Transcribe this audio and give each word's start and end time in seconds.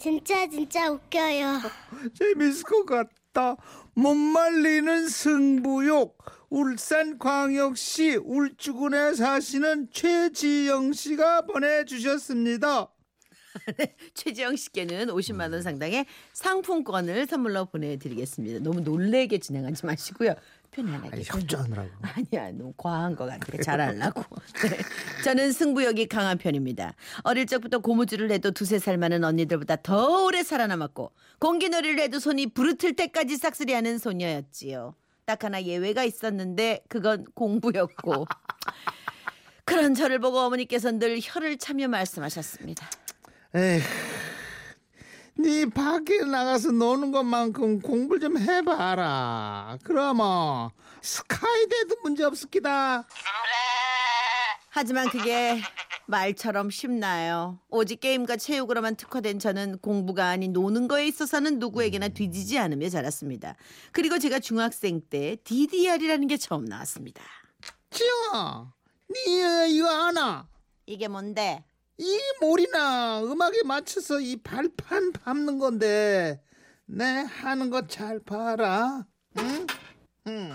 진짜 0.00 0.48
진짜 0.48 0.90
웃겨요. 0.90 1.60
재밌을 2.18 2.62
것 2.64 2.86
같다. 2.86 3.56
못 3.94 4.14
말리는 4.14 5.08
승부욕. 5.08 6.16
울산광역시 6.48 8.16
울주군에 8.24 9.14
사시는 9.14 9.88
최지영 9.92 10.94
씨가 10.94 11.42
보내주셨습니다. 11.42 12.88
최지영 14.14 14.56
씨께는 14.56 15.08
50만 15.08 15.52
원 15.52 15.62
상당의 15.62 16.06
상품권을 16.32 17.26
선물로 17.26 17.66
보내드리겠습니다. 17.66 18.60
너무 18.60 18.80
놀래게 18.80 19.38
진행하지 19.38 19.86
마시고요. 19.86 20.34
편안하게. 20.70 21.08
아니, 21.12 21.24
협조하느라고. 21.24 21.88
아니야, 22.02 22.50
너무 22.52 22.72
과한 22.76 23.16
것 23.16 23.26
같아. 23.26 23.56
잘하려고. 23.62 24.22
네. 24.62 24.78
저는 25.24 25.52
승부욕이 25.52 26.06
강한 26.06 26.38
편입니다. 26.38 26.94
어릴 27.22 27.46
적부터 27.46 27.80
고무줄을 27.80 28.30
해도 28.30 28.50
두세 28.50 28.78
살 28.78 28.96
많은 28.96 29.24
언니들보다 29.24 29.76
더 29.76 30.24
오래 30.24 30.42
살아남았고 30.42 31.12
공기놀이를 31.38 32.00
해도 32.00 32.18
손이 32.18 32.48
부르틀 32.48 32.94
때까지 32.94 33.36
싹쓸이하는 33.36 33.98
소녀였지요. 33.98 34.94
딱 35.24 35.44
하나 35.44 35.62
예외가 35.62 36.04
있었는데 36.04 36.82
그건 36.88 37.24
공부였고 37.34 38.26
그런 39.64 39.94
저를 39.94 40.18
보고 40.18 40.38
어머니께서 40.40 40.90
늘 40.90 41.20
혀를 41.22 41.56
차며 41.56 41.86
말씀하셨습니다. 41.88 42.90
에휴, 43.52 43.82
네 45.34 45.66
밖에 45.66 46.20
나가서 46.20 46.70
노는 46.70 47.10
것만큼 47.10 47.80
공부를 47.80 48.20
좀 48.20 48.38
해봐라. 48.38 49.76
그러면 49.82 50.70
스카이대도 51.02 51.96
문제 52.04 52.22
없을 52.22 52.48
기다. 52.48 53.08
하지만 54.68 55.08
그게 55.08 55.60
말처럼 56.06 56.70
쉽나요? 56.70 57.58
오직 57.70 57.98
게임과 57.98 58.36
체육으로만 58.36 58.94
특화된 58.94 59.40
저는 59.40 59.78
공부가 59.78 60.28
아닌 60.28 60.52
노는 60.52 60.86
거에 60.86 61.08
있어서는 61.08 61.58
누구에게나 61.58 62.08
뒤지지 62.08 62.56
않으며 62.56 62.88
자랐습니다. 62.88 63.56
그리고 63.90 64.20
제가 64.20 64.38
중학생 64.38 65.00
때 65.00 65.36
DDR이라는 65.42 66.28
게 66.28 66.36
처음 66.36 66.66
나왔습니다. 66.66 67.20
지영아, 67.90 68.72
네 69.08 69.68
이거 69.70 69.90
아나? 69.90 70.46
이게 70.86 71.08
뭔데? 71.08 71.64
이 72.00 72.18
몰이나 72.40 73.20
음악에 73.22 73.62
맞춰서 73.64 74.20
이 74.20 74.36
발판 74.36 75.12
밟는 75.12 75.58
건데 75.58 76.40
내 76.86 77.04
하는 77.04 77.68
거 77.68 77.86
잘 77.86 78.18
봐라. 78.20 79.04
응? 79.38 79.66
응. 80.28 80.50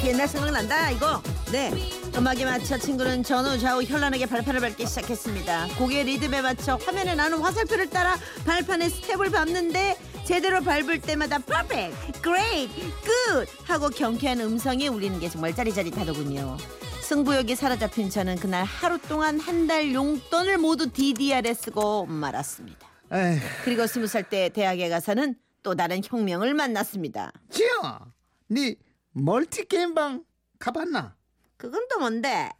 그 0.00 0.08
옛날 0.08 0.26
생각난다 0.26 0.90
이거. 0.92 1.22
네. 1.52 1.70
음악에 2.16 2.46
맞춰 2.46 2.78
친구는 2.78 3.22
전후 3.22 3.58
좌우 3.58 3.82
현란하게 3.82 4.24
발판을 4.26 4.60
밟기 4.60 4.86
시작했습니다. 4.86 5.68
곡의 5.78 6.04
리듬에 6.04 6.40
맞춰 6.40 6.76
화면에 6.76 7.14
나는 7.14 7.38
화살표를 7.38 7.90
따라 7.90 8.16
발판의 8.46 8.88
스텝을 8.88 9.30
밟는데 9.30 9.98
제대로 10.24 10.62
밟을 10.62 11.02
때마다 11.02 11.38
perfect, 11.38 11.92
good 12.22 13.50
하고 13.64 13.90
경쾌한 13.90 14.40
음성이 14.40 14.88
울리는 14.88 15.20
게 15.20 15.28
정말 15.28 15.54
짜릿짜릿하더군요. 15.54 16.56
승부욕이 17.04 17.54
사로잡힌 17.54 18.08
저는 18.08 18.36
그날 18.36 18.64
하루 18.64 18.98
동안 18.98 19.38
한 19.38 19.66
달 19.66 19.92
용돈을 19.94 20.58
모두 20.58 20.90
DDR에 20.90 21.52
쓰고 21.54 22.06
말았습니다. 22.06 22.86
에휴, 23.12 23.40
그리고 23.64 23.86
스무 23.86 24.06
살 24.06 24.24
때 24.24 24.48
대학에 24.48 24.88
가서는 24.88 25.36
또 25.62 25.74
다른 25.74 26.00
혁명을 26.04 26.54
만났습니다. 26.54 27.32
지영아, 27.50 28.00
네 28.48 28.76
multi 29.12 29.66
게임방 29.66 30.24
가봤나? 30.58 31.14
그건 31.56 31.86
또 31.90 31.98
뭔데? 31.98 32.50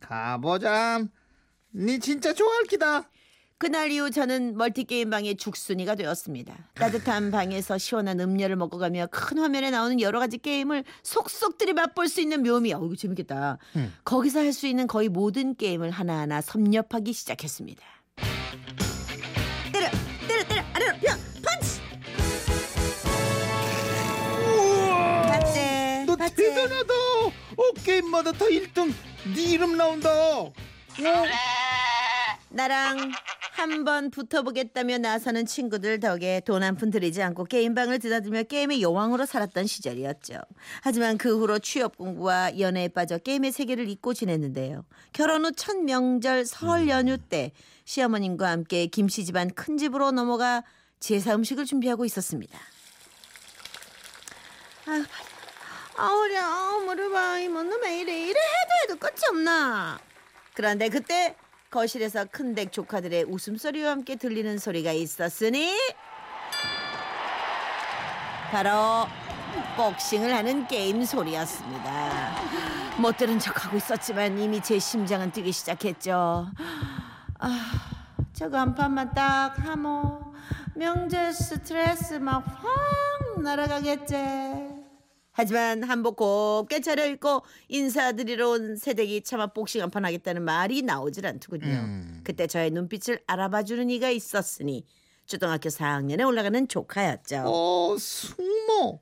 가보자. 0.00 1.04
네 1.72 1.98
진짜 1.98 2.32
좋아할 2.32 2.64
기다. 2.64 3.08
그날 3.60 3.90
이후 3.90 4.10
저는 4.10 4.56
multi게임 4.56 5.10
방의 5.10 5.36
죽순이가 5.36 5.96
되었습니다. 5.96 6.54
따뜻한 6.74 7.32
방에서 7.32 7.76
시원한 7.76 8.20
음료를 8.20 8.54
먹어가며 8.54 9.08
큰 9.10 9.38
화면에 9.38 9.70
나오는 9.70 10.00
여러 10.00 10.20
가지 10.20 10.38
게임을 10.38 10.84
속속들이 11.02 11.72
맛볼 11.72 12.08
수 12.08 12.20
있는 12.20 12.44
묘미. 12.44 12.72
어이구 12.72 12.96
재밌겠다. 12.96 13.58
음. 13.76 13.92
거기서 14.04 14.40
할 14.40 14.52
수 14.52 14.66
있는 14.66 14.86
거의 14.86 15.08
모든 15.08 15.54
게임을 15.56 15.90
하나하나 15.90 16.40
섭렵하기 16.40 17.12
시작했습니다. 17.12 17.82
때려 19.72 19.88
때려 20.26 20.44
때려 20.48 20.62
아래로 20.72 20.96
야 21.06 21.16
펀치 21.44 21.80
봤지 25.28 26.04
너 26.06 26.16
봤지 26.16 26.36
대단하다. 26.36 26.94
어 26.94 27.72
게임마다 27.84 28.32
다 28.32 28.44
1등. 28.46 28.92
네 29.34 29.42
이름 29.42 29.76
나온다. 29.76 30.10
어, 30.10 30.52
나랑 32.50 33.12
한번 33.58 34.10
붙어보겠다며 34.10 34.98
나서는 34.98 35.44
친구들 35.44 35.98
덕에 35.98 36.40
돈 36.46 36.62
한 36.62 36.76
푼 36.76 36.90
들이지 36.90 37.20
않고 37.22 37.44
게임방을 37.44 37.98
드나들며 37.98 38.44
게임의 38.44 38.82
여왕으로 38.82 39.26
살았던 39.26 39.66
시절이었죠. 39.66 40.34
하지만 40.82 41.18
그 41.18 41.36
후로 41.38 41.58
취업 41.58 41.96
공부와 41.96 42.58
연애에 42.60 42.86
빠져 42.88 43.18
게임의 43.18 43.50
세계를 43.52 43.88
잊고 43.88 44.14
지냈는데요. 44.14 44.84
결혼 45.12 45.44
후 45.44 45.50
첫 45.52 45.76
명절 45.76 46.44
설 46.46 46.88
연휴 46.88 47.18
때 47.18 47.50
시어머님과 47.84 48.48
함께 48.48 48.86
김씨 48.86 49.24
집안 49.24 49.50
큰 49.52 49.76
집으로 49.76 50.12
넘어가 50.12 50.62
제사 51.00 51.34
음식을 51.34 51.64
준비하고 51.64 52.04
있었습니다. 52.04 52.56
아유, 54.86 55.04
아, 55.96 56.06
어려, 56.12 56.40
아, 56.42 56.78
무릎 56.84 57.14
아, 57.14 57.38
이뭐는 57.38 57.82
왜 57.82 58.00
이래, 58.00 58.12
이래 58.22 58.30
해도 58.40 58.70
해도 58.94 58.96
끝이 58.96 59.20
없나. 59.30 59.98
그런데 60.54 60.88
그때 60.88 61.34
거실에서 61.70 62.24
큰댁 62.26 62.72
조카들의 62.72 63.24
웃음소리와 63.24 63.90
함께 63.90 64.16
들리는 64.16 64.58
소리가 64.58 64.92
있었으니 64.92 65.72
바로 68.50 69.06
복싱을 69.76 70.34
하는 70.34 70.66
게임 70.66 71.04
소리였습니다. 71.04 72.32
못 72.98 73.16
들은 73.16 73.38
척하고 73.38 73.76
있었지만 73.76 74.38
이미 74.38 74.60
제 74.62 74.78
심장은 74.78 75.30
뛰기 75.32 75.52
시작했죠. 75.52 76.50
아, 77.38 77.72
저거 78.32 78.58
한 78.58 78.74
판만 78.74 79.12
딱 79.12 79.54
하모 79.58 80.34
명절 80.74 81.32
스트레스 81.32 82.14
막 82.14 82.44
확 82.46 83.40
날아가겠지. 83.42 84.77
하지만 85.38 85.84
한복 85.84 86.16
곱게 86.16 86.80
차려입고 86.80 87.42
인사드리러 87.68 88.48
온 88.50 88.74
새댁이 88.76 89.22
차마 89.22 89.46
복싱 89.46 89.80
한판 89.82 90.04
하겠다는 90.04 90.42
말이 90.42 90.82
나오질 90.82 91.24
않더군요. 91.26 91.64
음. 91.64 92.20
그때 92.24 92.48
저의 92.48 92.72
눈빛을 92.72 93.20
알아봐주는 93.24 93.88
이가 93.88 94.10
있었으니 94.10 94.84
초등학교 95.26 95.68
4학년에 95.68 96.26
올라가는 96.26 96.66
조카였죠. 96.66 97.44
어 97.46 97.96
승모. 97.96 99.00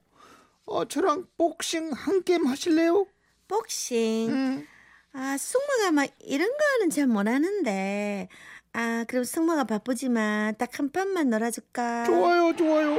어 0.66 0.84
저랑 0.84 1.26
복싱 1.38 1.90
한 1.92 2.22
게임 2.22 2.44
하실래요? 2.46 3.06
복싱. 3.48 4.28
응. 4.30 4.66
아, 5.14 5.38
승모가 5.38 5.92
막 5.92 6.10
이런 6.20 6.50
거는 6.50 6.90
잘 6.90 7.06
못하는데. 7.06 8.28
아, 8.74 9.04
그럼 9.08 9.24
승모가 9.24 9.64
바쁘지만 9.64 10.56
딱 10.58 10.78
한 10.78 10.90
판만 10.92 11.30
놀아줄까? 11.30 12.04
좋아요, 12.04 12.54
좋아요. 12.54 12.98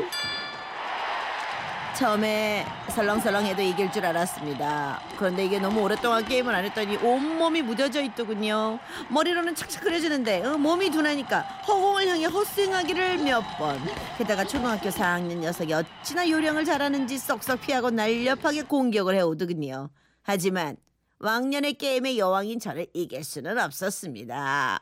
처음에 1.97 2.63
설렁설렁해도 2.89 3.63
이길 3.63 3.91
줄 3.91 4.05
알았습니다. 4.05 5.01
그런데 5.17 5.43
이게 5.43 5.57
너무 5.57 5.81
오랫동안 5.81 6.23
게임을 6.23 6.53
안 6.53 6.63
했더니 6.63 6.95
온몸이 6.97 7.63
무뎌져 7.63 8.03
있더군요. 8.03 8.77
머리로는 9.09 9.55
착착 9.55 9.83
그려지는데 9.83 10.45
어, 10.45 10.57
몸이 10.59 10.91
둔하니까 10.91 11.39
허공을 11.67 12.07
향해 12.07 12.25
헛스윙하기를 12.25 13.17
몇 13.23 13.41
번. 13.57 13.79
게다가 14.19 14.45
초등학교 14.45 14.89
4학년 14.89 15.37
녀석이 15.37 15.73
어찌나 15.73 16.29
요령을 16.29 16.65
잘하는지 16.65 17.17
쏙쏙 17.17 17.61
피하고 17.61 17.89
날렵하게 17.89 18.63
공격을 18.63 19.15
해오더군요. 19.15 19.89
하지만 20.21 20.77
왕년의 21.17 21.79
게임의 21.79 22.19
여왕인 22.19 22.59
저를 22.59 22.85
이길 22.93 23.23
수는 23.23 23.57
없었습니다. 23.57 24.79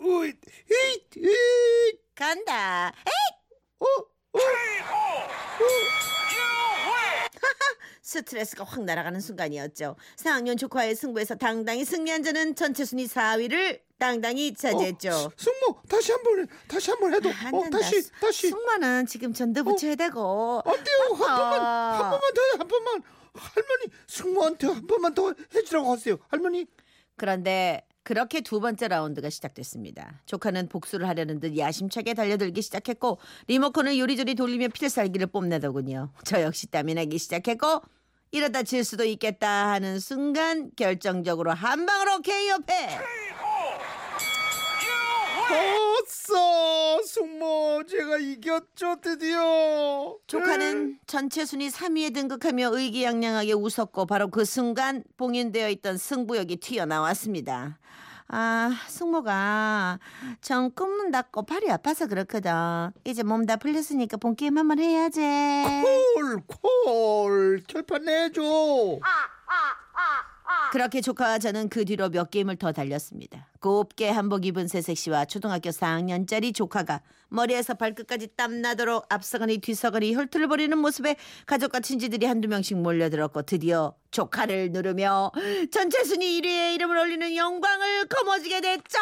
으이, 0.00 0.28
에잇, 0.28 1.16
에잇. 1.18 2.00
간다. 2.14 2.88
어, 2.88 3.84
어. 3.84 4.14
스트레스가 8.14 8.64
확 8.64 8.84
날아가는 8.84 9.18
순간이었죠. 9.18 9.96
4학년 10.16 10.58
조카의 10.58 10.94
승부에서 10.94 11.36
당당히 11.36 11.84
승리한 11.86 12.22
저는 12.22 12.54
전체 12.54 12.84
순위 12.84 13.06
4위를 13.06 13.80
당당히 13.98 14.52
차지했죠. 14.52 15.08
어, 15.10 15.30
숙모 15.36 15.80
다시 15.88 16.12
한번 16.12 16.40
해. 16.40 16.46
다시 16.68 16.90
한 16.90 17.00
번 17.00 17.14
해도. 17.14 17.30
안 17.30 17.54
어. 17.54 17.70
다시 17.70 18.10
다시. 18.20 18.50
숙모는 18.50 19.06
지금 19.06 19.32
전도 19.32 19.64
부쳐야 19.64 19.94
되고. 19.94 20.60
안 20.66 20.74
돼요. 20.84 21.14
한. 21.14 21.18
번만 21.18 21.60
한 21.62 22.10
번만 22.10 22.34
더 22.34 22.42
해. 22.42 22.58
한 22.58 22.68
번만. 22.68 23.02
할머니 23.34 23.84
승모한테 24.06 24.66
한 24.68 24.86
번만 24.86 25.14
더 25.14 25.34
해주라고 25.54 25.90
하세요. 25.92 26.16
할머니. 26.28 26.66
그런데 27.16 27.86
그렇게 28.04 28.42
두 28.42 28.60
번째 28.60 28.88
라운드가 28.88 29.30
시작됐습니다. 29.30 30.20
조카는 30.26 30.68
복수를 30.68 31.08
하려는 31.08 31.40
듯 31.40 31.56
야심차게 31.56 32.14
달려들기 32.14 32.62
시작했고 32.62 33.18
리모컨을 33.48 33.98
요리조리 33.98 34.34
돌리며 34.34 34.68
필살기를 34.68 35.28
뽐내더군요. 35.28 36.10
저 36.24 36.42
역시 36.42 36.70
땀이 36.70 36.94
나기 36.94 37.18
시작했고 37.18 37.82
이러다 38.30 38.62
질 38.62 38.84
수도 38.84 39.04
있겠다 39.04 39.70
하는 39.72 39.98
순간 39.98 40.70
결정적으로 40.76 41.52
한 41.52 41.86
방으로 41.86 42.18
이겼어 42.18 42.64
숙모 45.48 45.83
제가 47.86 48.16
이겼죠 48.18 48.96
드디어 49.00 50.16
조카는 50.26 50.98
전체 51.06 51.44
순위 51.44 51.68
3위에 51.68 52.14
등극하며 52.14 52.70
의기양양하게 52.72 53.52
웃었고 53.54 54.06
바로 54.06 54.28
그 54.28 54.44
순간 54.44 55.02
봉인되어 55.16 55.68
있던 55.70 55.98
승부욕이 55.98 56.56
튀어나왔습니다. 56.56 57.78
아, 58.28 58.70
승모가 58.88 59.98
전 60.40 60.74
꿈는다고 60.74 61.42
팔이 61.44 61.70
아파서 61.70 62.06
그렇거든. 62.06 62.50
이제 63.04 63.22
몸 63.22 63.44
다 63.44 63.56
풀렸으니까 63.56 64.16
본 64.16 64.34
게임 64.34 64.56
한번 64.56 64.78
해야지. 64.78 65.20
콜 65.20 66.40
콜 66.46 67.62
결판 67.66 68.04
내줘 68.04 68.42
그렇게 70.72 71.00
조카와 71.00 71.38
저는 71.38 71.68
그 71.68 71.84
뒤로 71.84 72.08
몇 72.08 72.30
게임을 72.30 72.56
더 72.56 72.72
달렸습니다. 72.72 73.48
곱게 73.60 74.10
한복 74.10 74.44
입은 74.46 74.66
새색 74.68 74.98
씨와 74.98 75.24
초등학교 75.26 75.70
4학년짜리 75.70 76.54
조카가 76.54 77.00
머리에서 77.28 77.74
발끝까지 77.74 78.28
땀나도록 78.36 79.06
앞서거니 79.08 79.58
뒤서거니 79.58 80.14
혈투를 80.14 80.48
벌이는 80.48 80.78
모습에 80.78 81.16
가족과 81.46 81.80
친지들이 81.80 82.26
한두 82.26 82.48
명씩 82.48 82.78
몰려들었고 82.78 83.42
드디어 83.42 83.94
조카를 84.10 84.72
누르며 84.72 85.30
전체 85.70 86.02
순위 86.04 86.40
1위에 86.40 86.74
이름을 86.74 86.96
올리는 86.96 87.36
영광을 87.36 88.06
거머쥐게 88.08 88.60
됐죠. 88.60 88.98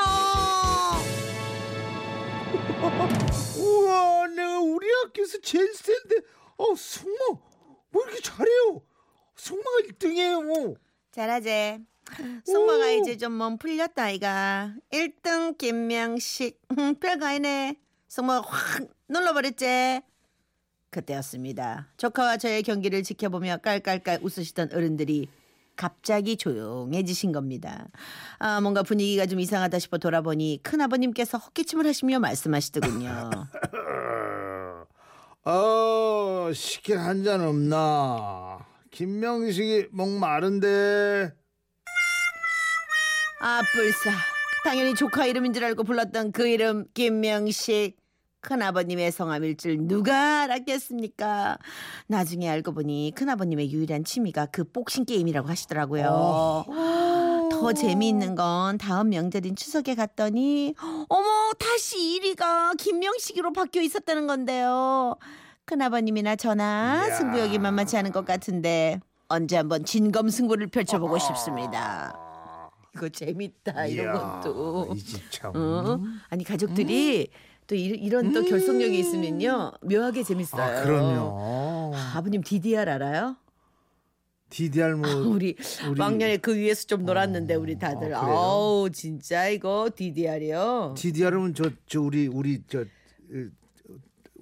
우와 3.58 4.26
내가 4.28 4.60
우리 4.60 4.86
학교에서 5.04 5.38
제일 5.40 5.72
센데 5.74 6.16
어 6.56 6.74
숙모 6.74 7.40
뭐 7.90 8.02
이렇게 8.04 8.20
잘해요 8.20 8.82
숙모가 9.36 9.78
1등이에요 9.88 10.76
잘하지. 11.12 11.78
승모가 12.44 12.86
오. 12.86 12.90
이제 13.00 13.16
좀 13.16 13.32
몸 13.32 13.58
풀렸다 13.58 14.04
아이가. 14.04 14.74
1등 14.92 15.56
김명식. 15.58 16.60
음, 16.78 16.94
별거 16.96 17.26
아니네. 17.26 17.76
승모가 18.08 18.46
확 18.48 18.86
눌러버렸지. 19.08 20.00
그때였습니다. 20.90 21.88
조카와 21.96 22.36
저의 22.36 22.62
경기를 22.62 23.02
지켜보며 23.02 23.58
깔깔깔 23.58 24.20
웃으시던 24.22 24.70
어른들이 24.74 25.28
갑자기 25.74 26.36
조용해지신 26.36 27.32
겁니다. 27.32 27.88
아, 28.38 28.60
뭔가 28.60 28.82
분위기가 28.82 29.24
좀 29.24 29.40
이상하다 29.40 29.78
싶어 29.78 29.96
돌아보니 29.96 30.60
큰아버님께서 30.62 31.38
헛기침을 31.38 31.86
하시며 31.86 32.18
말씀하시더군요. 32.18 33.30
어 35.44 36.50
시킬 36.54 36.98
한 36.98 37.24
잔 37.24 37.40
없나 37.40 38.58
김명식이 38.92 39.88
목 39.90 40.10
마른데 40.10 41.32
아, 43.40 43.60
뿔싸. 43.74 44.10
당연히 44.64 44.94
조카 44.94 45.26
이름인 45.26 45.52
줄 45.52 45.64
알고 45.64 45.82
불렀던 45.82 46.30
그 46.30 46.46
이름 46.46 46.84
김명식. 46.94 47.96
큰아버님의 48.40 49.12
성함일 49.12 49.56
줄 49.56 49.78
누가 49.86 50.42
알았겠습니까? 50.42 51.58
나중에 52.08 52.48
알고 52.48 52.72
보니 52.72 53.12
큰아버님의 53.16 53.72
유일한 53.72 54.04
취미가 54.04 54.46
그 54.46 54.64
복싱 54.64 55.04
게임이라고 55.04 55.48
하시더라고요. 55.48 56.04
어. 56.08 57.48
더 57.50 57.72
재미있는 57.72 58.34
건 58.34 58.78
다음 58.78 59.10
명절인 59.10 59.54
추석에 59.56 59.94
갔더니 59.94 60.74
어머 61.08 61.52
다시 61.58 61.96
1위가 62.20 62.76
김명식으로 62.76 63.52
바뀌어 63.52 63.80
있었다는 63.82 64.26
건데요. 64.26 65.16
큰아버님이나 65.64 66.36
저나 66.36 67.06
이야. 67.06 67.14
승부욕이 67.16 67.58
만만치 67.58 67.96
않은 67.96 68.12
것 68.12 68.24
같은데 68.24 69.00
언제 69.28 69.56
한번 69.56 69.84
진검 69.84 70.28
승부를 70.28 70.66
펼쳐보고 70.68 71.18
싶습니다. 71.18 72.18
이거 72.94 73.08
재밌다 73.08 73.86
이런 73.86 74.14
이야, 74.14 74.22
것도. 74.40 74.92
이집 74.94 75.30
참. 75.30 75.52
어? 75.54 75.98
아니 76.28 76.44
가족들이 76.44 77.28
또 77.66 77.74
이, 77.74 77.84
이런 77.86 78.32
또 78.32 78.44
결속력이 78.44 78.98
있으면요 78.98 79.72
묘하게 79.82 80.22
재밌어요. 80.24 80.62
아 80.62 80.82
그럼요. 80.84 81.92
아, 81.94 82.12
아버님 82.16 82.42
DDR 82.42 82.90
알아요? 82.90 83.36
DDR 84.50 84.96
뭐 84.96 85.08
우리, 85.28 85.56
우리- 85.88 85.98
왕년에 85.98 86.36
그 86.38 86.54
위에서 86.54 86.84
좀 86.86 87.06
놀았는데 87.06 87.54
우리 87.54 87.78
다들 87.78 88.14
아, 88.14 88.20
그래요? 88.20 88.36
아우 88.36 88.90
진짜 88.90 89.48
이거 89.48 89.88
DDR이요. 89.96 90.94
DDR은 90.98 91.54
저, 91.54 91.70
저 91.86 92.02
우리 92.02 92.26
우리 92.26 92.62
저 92.68 92.80
으, 93.32 93.50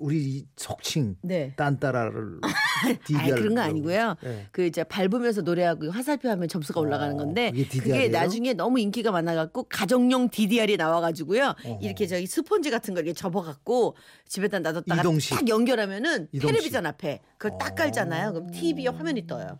우리 0.00 0.47
속칭 0.56 1.17
네. 1.23 1.52
딴따라를 1.56 2.41
DDR 3.06 3.32
아 3.32 3.35
그런 3.37 3.55
거 3.55 3.61
아니고요. 3.61 4.17
네. 4.23 4.47
그 4.50 4.64
이제 4.64 4.82
밟으면서 4.82 5.43
노래하고 5.43 5.91
화살표 5.91 6.29
하면 6.31 6.49
점수가 6.49 6.81
올라가는 6.81 7.17
건데 7.17 7.52
그게 7.52 7.81
그게? 7.81 8.08
나중에 8.08 8.55
너무 8.55 8.81
인기가 8.81 9.12
많아갖고 9.12 9.64
가정용 9.64 10.31
DDR이 10.31 10.76
나와가지고요. 10.76 11.55
이렇게 11.81 12.06
저기 12.06 12.26
스폰지 12.26 12.70
같은 12.70 12.94
거 12.94 13.00
이렇게 13.00 13.12
접어갖고 13.12 13.94
집에다 14.26 14.61
놔뒀다가 14.61 15.00
이동식. 15.02 15.37
딱 15.37 15.49
연결하면은 15.49 16.29
이동식. 16.32 16.44
어. 16.44 16.52
텔레비전 16.52 16.87
앞에 16.87 17.20
그걸 17.37 17.58
딱 17.58 17.75
깔잖아요. 17.75 18.32
그럼 18.32 18.50
TV에 18.50 18.88
화면이 18.88 19.26
떠요. 19.26 19.58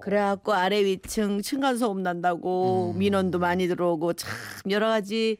그래갖고 0.00 0.54
아래 0.54 0.82
위층 0.82 1.42
층간 1.42 1.76
소음 1.76 2.02
난다고 2.02 2.92
음. 2.94 2.98
민원도 2.98 3.38
많이 3.38 3.68
들어오고 3.68 4.14
참 4.14 4.32
여러 4.70 4.88
가지 4.88 5.36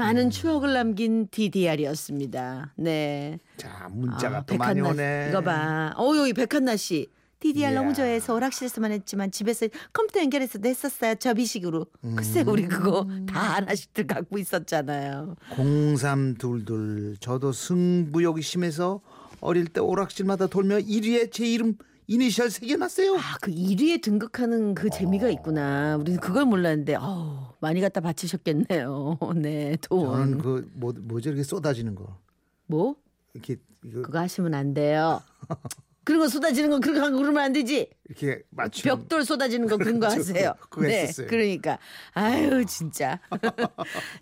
많은 0.00 0.24
음. 0.26 0.30
추억을 0.30 0.72
남긴 0.72 1.28
DDR이었습니다. 1.30 2.74
네. 2.76 3.38
자 3.56 3.88
문자가 3.92 4.38
아, 4.38 4.44
또 4.46 4.56
많이 4.56 4.80
백한나 4.80 4.90
오네. 5.02 5.26
이거 5.30 5.40
봐. 5.42 5.92
어 5.96 6.16
여기 6.16 6.32
백한나 6.32 6.76
씨. 6.76 7.06
DDR 7.40 7.72
너무 7.72 7.88
이야. 7.88 7.94
좋아해서 7.94 8.34
오락실에서만 8.34 8.92
했지만 8.92 9.30
집에서 9.30 9.66
컴퓨터 9.94 10.20
연결해서도 10.20 10.68
했었어요. 10.68 11.14
접이식으로. 11.14 11.86
글쎄 12.16 12.42
우리 12.46 12.66
그거 12.66 13.02
음. 13.08 13.24
다 13.26 13.40
하나씩들 13.40 14.06
갖고 14.06 14.36
있었잖아요. 14.38 15.36
0322 15.56 17.16
저도 17.20 17.52
승부욕이 17.52 18.42
심해서 18.42 19.00
어릴 19.40 19.66
때 19.66 19.80
오락실마다 19.80 20.48
돌며 20.48 20.78
1위에 20.80 21.32
제 21.32 21.46
이름 21.46 21.74
이니셜 22.14 22.50
새겨놨어요. 22.50 23.16
아 23.16 23.38
그 23.40 23.52
1위에 23.52 24.02
등극하는 24.02 24.74
그 24.74 24.90
재미가 24.90 25.26
어. 25.28 25.30
있구나. 25.30 25.96
우리는 25.96 26.18
그걸 26.18 26.44
몰랐는데 26.44 26.96
어우, 26.96 27.38
많이 27.60 27.80
갖다 27.80 28.00
바치셨겠네요. 28.00 29.18
네 29.40 29.76
돈. 29.82 30.04
저는 30.06 30.38
그 30.38 30.68
뭐, 30.74 30.92
뭐죠 30.96 31.30
이렇게 31.30 31.44
쏟아지는 31.44 31.94
거 31.94 32.18
뭐? 32.66 32.96
이렇게 33.32 33.56
이거 33.84 34.02
그거 34.02 34.18
하시면 34.18 34.54
안 34.54 34.74
돼요. 34.74 35.22
그런 36.02 36.18
거 36.22 36.28
쏟아지는 36.28 36.70
거 36.70 36.80
그렇게 36.80 36.98
하고 36.98 37.16
그러면 37.18 37.44
안 37.44 37.52
되지. 37.52 37.88
이렇게 38.08 38.42
맞추. 38.50 38.82
벽돌 38.82 39.24
쏟아지는 39.24 39.68
거 39.68 39.76
그런 39.76 40.00
거저 40.00 40.16
하세요. 40.18 40.54
네, 40.82 41.02
했었어요. 41.02 41.28
그러니까 41.28 41.78
아유 42.14 42.64
진짜. 42.66 43.20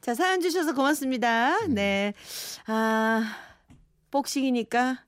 자 0.02 0.14
사연 0.14 0.42
주셔서 0.42 0.74
고맙습니다. 0.74 1.56
음. 1.64 1.74
네, 1.74 2.12
아 2.66 3.24
복싱이니까 4.10 5.04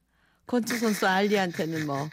권투 0.47 0.79
선수 0.79 1.07
알리한테는 1.07 1.87
뭐, 1.87 2.09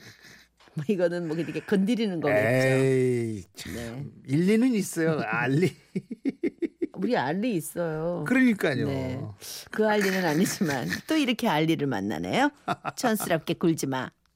뭐 0.78 0.86
이거는 0.88 1.28
뭐 1.28 1.36
이렇게 1.36 1.60
건드리는 1.60 2.22
거겠죠. 2.22 2.68
에이 2.68 3.44
참 3.56 3.74
네. 3.74 4.06
일리는 4.28 4.76
있어요. 4.76 5.20
알리. 5.26 5.76
우리 6.94 7.18
알리 7.18 7.56
있어요. 7.56 8.24
그러니까요. 8.28 8.88
네. 8.88 9.22
그 9.72 9.88
알리는 9.88 10.24
아니지만 10.24 10.88
또 11.08 11.16
이렇게 11.18 11.48
알리를 11.48 11.86
만나네요. 11.88 12.52
촌스럽게 12.96 13.56
굴지 13.56 13.88
마. 13.88 14.12